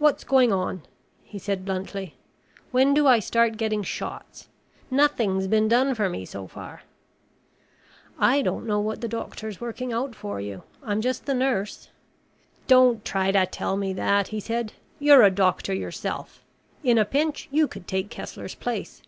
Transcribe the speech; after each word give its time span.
"What's 0.00 0.24
going 0.24 0.52
on?" 0.52 0.82
he 1.22 1.38
said 1.38 1.64
bluntly. 1.64 2.16
"When 2.72 2.92
do 2.92 3.06
I 3.06 3.20
start 3.20 3.56
getting 3.56 3.84
shots? 3.84 4.48
Nothing's 4.90 5.46
been 5.46 5.68
done 5.68 5.94
for 5.94 6.08
me 6.10 6.24
so 6.24 6.48
far." 6.48 6.82
"I 8.18 8.42
don't 8.42 8.66
know 8.66 8.80
what 8.80 9.00
the 9.00 9.06
doctor's 9.06 9.60
working 9.60 9.92
out 9.92 10.16
for 10.16 10.40
you. 10.40 10.64
I'm 10.82 11.00
just 11.00 11.26
the 11.26 11.34
nurse." 11.34 11.90
"Don't 12.66 13.04
try 13.04 13.30
to 13.30 13.46
tell 13.46 13.76
me 13.76 13.92
that," 13.92 14.26
he 14.34 14.40
said. 14.40 14.72
"You're 14.98 15.22
a 15.22 15.30
doctor 15.30 15.72
yourself. 15.72 16.42
In 16.82 16.98
a 16.98 17.04
pinch 17.04 17.46
you 17.52 17.68
could 17.68 17.86
take 17.86 18.10
Kessler's 18.10 18.56
place." 18.56 19.02